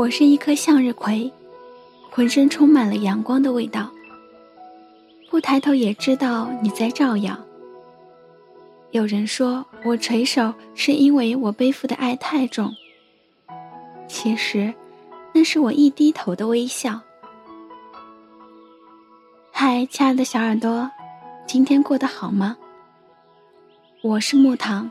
[0.00, 1.30] 我是一颗向日葵，
[2.10, 3.90] 浑身充满了阳光的味道。
[5.28, 7.38] 不抬头也知道你在照耀。
[8.92, 12.74] 有人说我垂手是因为我背负的爱太重，
[14.08, 14.72] 其实
[15.34, 16.98] 那是我一低头的微笑。
[19.52, 20.90] 嗨，亲爱的小耳朵，
[21.46, 22.56] 今天过得好吗？
[24.00, 24.90] 我是木糖。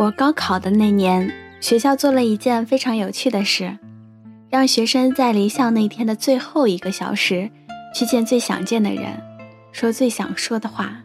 [0.00, 3.76] 我高考的那年，学校做了一件非常有趣的事，
[4.48, 7.50] 让学生在离校那天的最后一个小时，
[7.94, 9.22] 去见最想见的人，
[9.72, 11.02] 说最想说的话。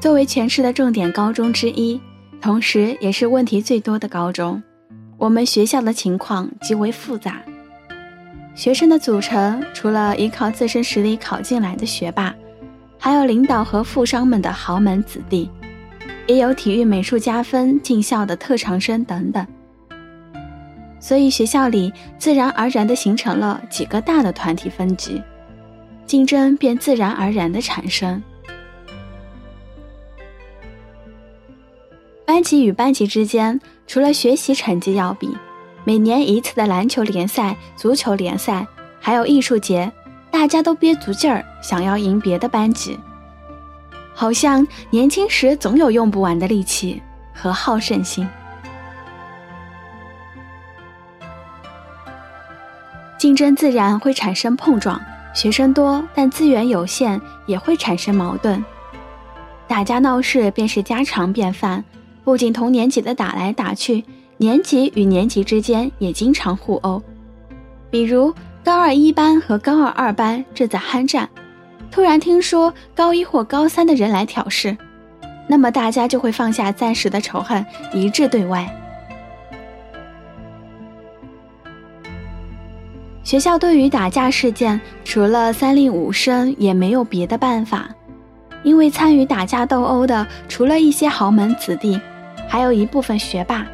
[0.00, 2.00] 作为全市的重点高中之一，
[2.40, 4.62] 同时也是问题最多的高中，
[5.18, 7.42] 我们学校的情况极为复杂。
[8.54, 12.34] 学生的组成除了依靠自身实力考进来的学霸，
[12.98, 15.50] 还有领导和富商们的豪门子弟。
[16.26, 19.46] 也有体育、美术加分进校的特长生等等，
[20.98, 25.22] 所以学校里自然而然地形成了几个大的团体分级，
[26.04, 28.22] 竞争便自然而然地产生。
[32.24, 35.36] 班级与班级之间，除了学习成绩要比，
[35.84, 38.66] 每年一次的篮球联赛、足球联赛，
[39.00, 39.92] 还有艺术节，
[40.28, 42.98] 大家都憋足劲儿想要赢别的班级。
[44.18, 47.02] 好像年轻时总有用不完的力气
[47.34, 48.26] 和好胜心，
[53.18, 54.98] 竞争自然会产生碰撞。
[55.34, 58.64] 学生多但资源有限，也会产生矛盾。
[59.68, 61.84] 打架闹事便是家常便饭，
[62.24, 64.02] 不仅同年级的打来打去，
[64.38, 67.02] 年级与年级之间也经常互殴。
[67.90, 71.28] 比如高二一班和高二二班正在酣战。
[71.90, 74.76] 突然听说高一或高三的人来挑事，
[75.48, 78.68] 那么大家就会放下暂时的仇恨，一致对外。
[83.24, 87.88] 学校对于打架事件，除了三令五申，也没有别的办法。
[88.62, 92.00] 因为参与打架斗殴的，除了一些豪门子弟，
[92.48, 93.66] 还有一部分学霸。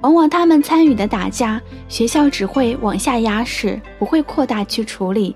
[0.00, 5.34] 往往他们参与的打架，学校只会往下压事，不会扩大去处理。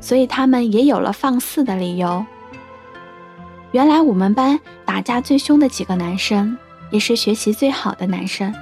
[0.00, 2.24] 所以他们也有了放肆的理由。
[3.72, 6.56] 原来我们班打架最凶的几个男生，
[6.90, 8.54] 也是学习最好的男生。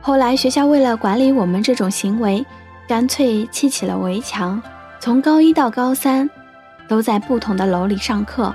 [0.00, 2.44] 后来学校为了管理我们这种行为，
[2.86, 4.60] 干脆砌起了围墙，
[5.00, 6.28] 从高一到高三，
[6.88, 8.54] 都在不同的楼里上课，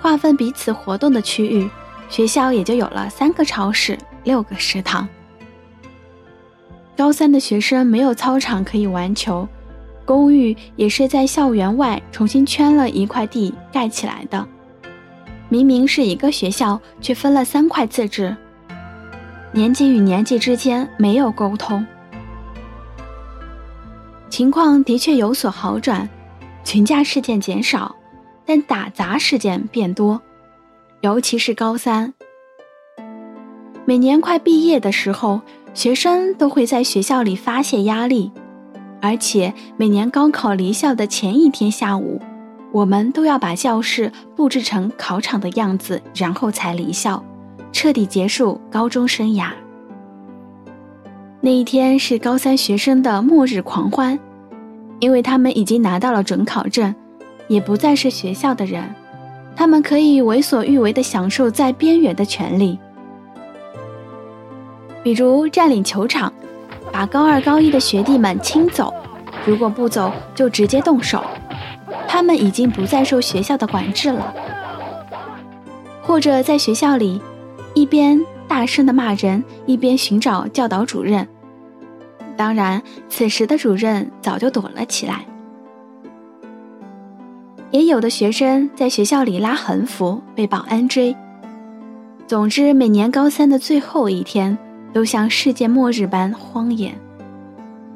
[0.00, 1.68] 划分彼此活动的区域，
[2.08, 5.08] 学校也就有了三个超市、六个食堂。
[6.96, 9.48] 高三的学生没有操场可以玩球，
[10.04, 14.46] 公寓也是在校园外重新圈了一块地盖起来的。
[15.48, 18.34] 明明是一个学校，却分了三块自治。
[19.50, 21.84] 年级与年级之间没有沟通，
[24.28, 26.08] 情况的确有所好转，
[26.62, 27.94] 群架事件减少，
[28.46, 30.22] 但打砸事件变多，
[31.00, 32.14] 尤其是高三。
[33.84, 35.40] 每年快毕业的时候。
[35.74, 38.30] 学生都会在学校里发泄压力，
[39.02, 42.20] 而且每年高考离校的前一天下午，
[42.72, 47.22] 我们都要把教室布置成考场的样子，然后才离校，
[47.72, 49.48] 彻底结束高中生涯。
[51.40, 54.18] 那一天是高三学生的末日狂欢，
[55.00, 56.94] 因为他们已经拿到了准考证，
[57.48, 58.94] 也不再是学校的人，
[59.56, 62.78] 他们可以为所欲为的享受在边缘的权利。
[65.04, 66.32] 比如占领球场，
[66.90, 68.92] 把高二、高一的学弟们清走，
[69.46, 71.22] 如果不走就直接动手。
[72.08, 74.34] 他们已经不再受学校的管制了。
[76.00, 77.20] 或者在学校里，
[77.74, 78.18] 一边
[78.48, 81.28] 大声的骂人，一边寻找教导主任。
[82.36, 85.26] 当然，此时的主任早就躲了起来。
[87.70, 91.14] 也有的学生在学校里拉横幅，被保安追。
[92.26, 94.56] 总之，每年高三的最后一天。
[94.94, 96.96] 都像世界末日般荒野，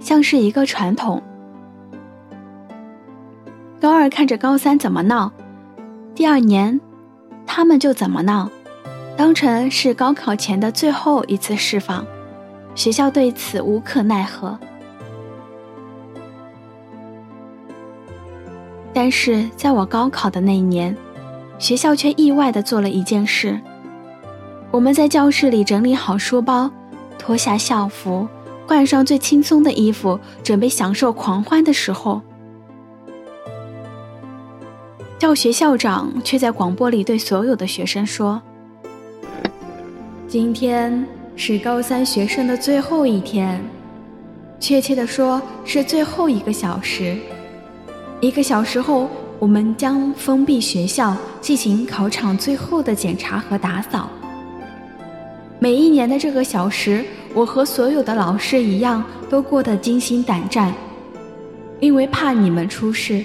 [0.01, 1.23] 像是一个传统。
[3.81, 5.33] 高二看着高三怎么闹，
[6.13, 6.81] 第二年
[7.47, 8.51] 他们就怎么闹，
[9.17, 12.05] 当成是高考前的最后一次释放。
[12.75, 14.59] 学校对此无可奈何。
[18.93, 20.97] 但是在我高考的那一年，
[21.61, 23.61] 学校却意外的做了一件事。
[24.73, 26.69] 我们在教室里整理好书包，
[27.29, 28.27] 脱下校服，
[28.67, 32.23] 换上最轻松的衣服，准备享受狂欢的时候，
[35.19, 38.41] 教学校长却在广播里对所有的学生说
[40.27, 43.63] ：“今天是高三学生的最后一天，
[44.59, 47.15] 确切的说是最后一个小时。
[48.23, 49.07] 一个小时后，
[49.39, 54.09] 我们将封闭学校，进行考场最后的检查和打扫。”
[55.61, 57.05] 每一年的这个小时，
[57.35, 60.73] 我和所有的老师一样，都过得惊心胆战，
[61.81, 63.25] 因为怕你们出事，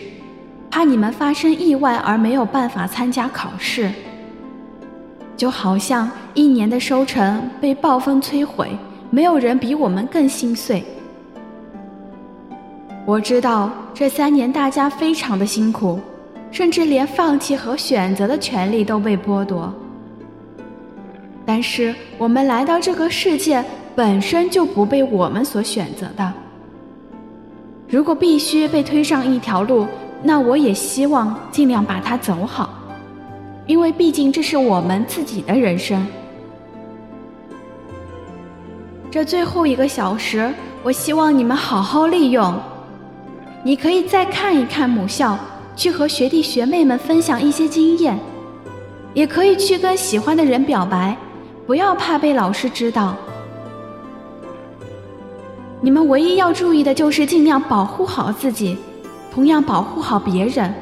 [0.69, 3.91] 怕你们发生意外而没有办法参加考试。
[5.35, 8.69] 就好像一年的收成被暴风摧毁，
[9.09, 10.83] 没有人比我们更心碎。
[13.05, 15.99] 我知道这三年大家非常的辛苦，
[16.51, 19.73] 甚至连放弃和选择的权利都被剥夺。
[21.45, 23.61] 但是我们来到这个世界
[23.95, 26.33] 本身就不被我们所选择的。
[27.87, 29.85] 如果必须被推上一条路，
[30.23, 32.69] 那我也希望尽量把它走好，
[33.67, 36.05] 因为毕竟这是我们自己的人生。
[39.11, 40.51] 这最后一个小时，
[40.81, 42.59] 我希望你们好好利用。
[43.63, 45.37] 你可以再看一看母校，
[45.75, 48.17] 去和学弟学妹们分享一些经验，
[49.13, 51.15] 也可以去跟喜欢的人表白。
[51.67, 53.15] 不要怕被老师知道。
[55.83, 58.77] 你们唯一要注意的就是尽量保护好自己，
[59.29, 60.73] 同样保护好别人。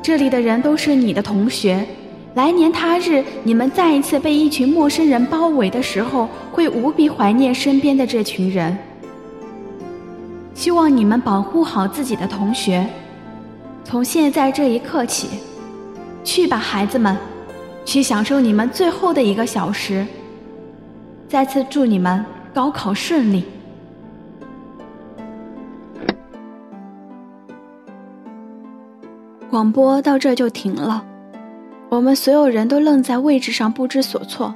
[0.00, 1.84] 这里的人都是你的同学，
[2.36, 8.78] 来年他日你们再一次被一群陌生人包围的时候，会无比怀念身边的这群人。
[10.54, 12.86] 希望你们保护好自己的同学。
[13.82, 15.30] 从现在这一刻起，
[16.22, 17.16] 去吧，孩子们。
[17.84, 20.06] 去享受你们最后的一个小时。
[21.28, 23.42] 再次祝你们高考顺利。
[29.50, 31.04] 广播到这就停了，
[31.88, 34.54] 我们所有人都愣在位置上，不知所措。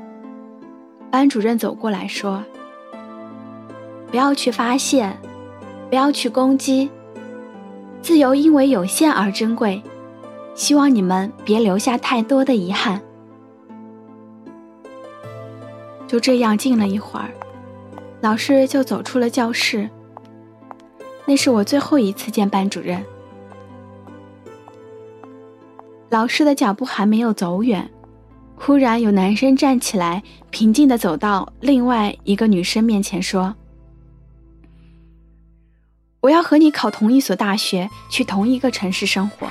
[1.11, 2.45] 班主任走过来说
[4.09, 5.19] ：“不要去发现，
[5.91, 6.89] 不要去攻击。
[8.03, 9.83] 自由因为有限而珍贵，
[10.55, 13.03] 希望你们别留下太多的遗憾。”
[16.07, 17.31] 就这样静了一会儿，
[18.21, 19.91] 老师就走出了教室。
[21.25, 23.05] 那是我最后一次见班主任。
[26.15, 27.91] 老师的脚步还没有走远，
[28.55, 33.57] 忽然有男生站起来，平静地走到另外一个女生面前说
[36.23, 39.49] ：“我要和你考同一所大学，去同一个城市生活。”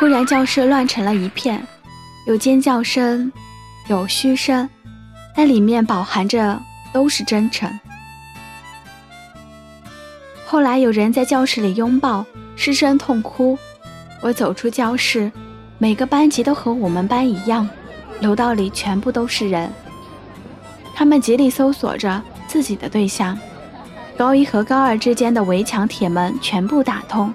[0.00, 1.64] 忽然教室乱成了一片。
[2.26, 3.30] 有尖叫声，
[3.86, 4.68] 有嘘声，
[5.32, 6.60] 但里面饱含着
[6.92, 7.70] 都是真诚。
[10.44, 12.26] 后来有人在教室里拥抱，
[12.58, 13.56] 失声痛哭。
[14.20, 15.30] 我走出教室，
[15.78, 17.66] 每个班级都和我们班一样，
[18.20, 19.70] 楼道里全部都是人。
[20.92, 23.38] 他们极力搜索着自己的对象。
[24.16, 27.32] 高一和高二之间的围墙铁门全部打通，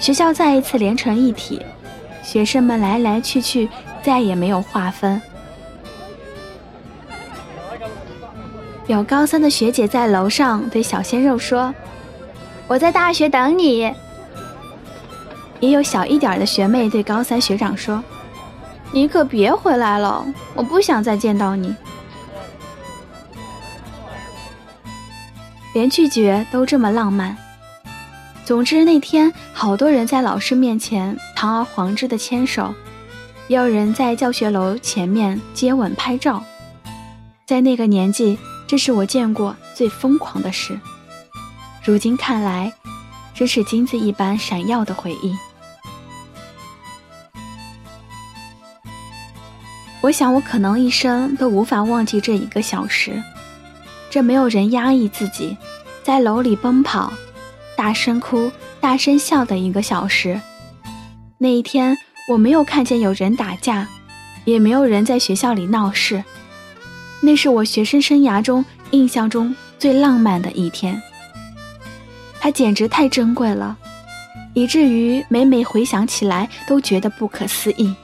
[0.00, 1.64] 学校再一次连成一体。
[2.24, 3.68] 学生们来来去去。
[4.00, 5.20] 再也没有划分。
[8.86, 11.74] 有高三的学姐在楼上对小鲜肉说
[12.68, 13.92] ：“我在大学等你。”
[15.60, 18.02] 也有小一点的学妹对高三学长说
[18.92, 20.24] ：“你可别回来了，
[20.54, 21.74] 我不想再见到你。”
[25.74, 27.36] 连拒绝都这么浪漫。
[28.44, 32.74] 总之那天，好多人在老师面前堂而皇之的牵手。
[33.46, 36.44] 也有人在教学楼前面接吻拍照，
[37.46, 40.78] 在那个年纪，这是我见过最疯狂的事。
[41.82, 42.70] 如今看来，
[43.34, 45.34] 真是金子一般闪耀的回忆。
[50.00, 53.22] 我想，我可能一生都无法忘记这一个小时，
[54.10, 55.56] 这没有人压抑自己，
[56.02, 57.12] 在楼里奔跑、
[57.76, 58.50] 大声哭、
[58.80, 60.40] 大声笑的一个小时。
[61.38, 61.96] 那一天。
[62.30, 63.88] 我没有看见有人打架，
[64.44, 66.22] 也没有人在学校里闹事，
[67.22, 71.00] 那是我学生生涯中印象中最浪漫的一天。
[72.38, 73.78] 它简直太珍贵了，
[74.52, 77.94] 以至于每每回想起来都觉得不可思议。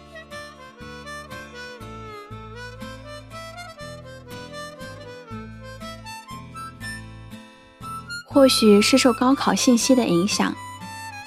[8.35, 10.53] 或许是受高考信息的影响，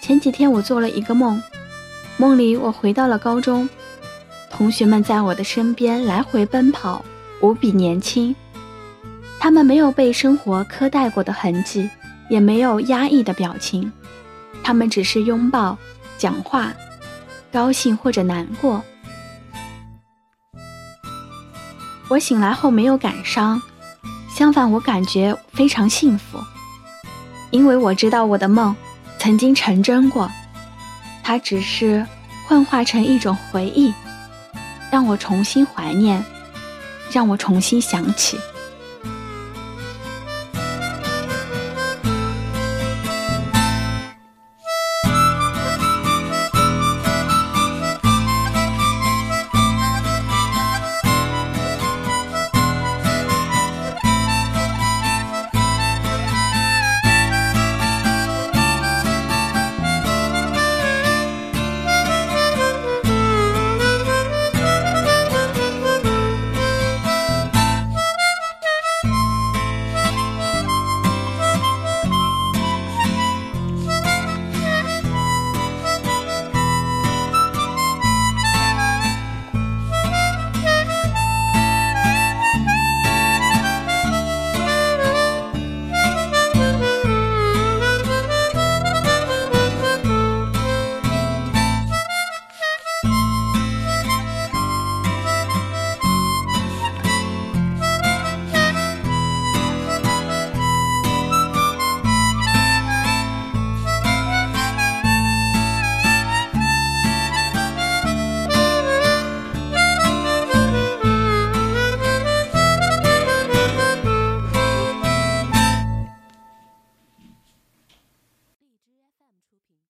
[0.02, 1.42] 前几天我做了一个梦，
[2.18, 3.68] 梦里我回到了高中，
[4.52, 7.06] 同学们在我的身边来回奔跑，
[7.40, 8.36] 无比年轻。
[9.40, 11.90] 他们没有被生活苛待过的痕迹，
[12.30, 13.90] 也没有压抑的表情，
[14.62, 15.78] 他们只是拥抱、
[16.18, 16.74] 讲话，
[17.54, 18.84] 高兴或者难过。
[22.10, 23.62] 我醒来后没有感伤，
[24.30, 26.38] 相反，我感觉非常幸福，
[27.50, 28.76] 因为我知道我的梦
[29.20, 30.30] 曾经成真过，
[31.24, 32.06] 它只是
[32.48, 33.94] 幻化成一种回忆，
[34.92, 36.24] 让我重新怀念，
[37.12, 38.38] 让我重新想起。